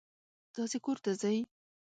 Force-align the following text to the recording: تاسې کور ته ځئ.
تاسې 0.55 0.77
کور 0.85 0.97
ته 1.03 1.11
ځئ. 1.21 1.37